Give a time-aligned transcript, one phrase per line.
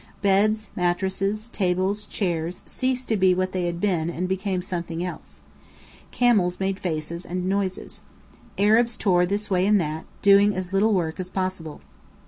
[0.23, 5.41] Beds, mattresses, tables, chairs ceased to be what they had been and became something else.
[6.09, 8.01] Camels made faces and noises.
[8.57, 11.81] Arabs tore this way and that, doing as little work as possible.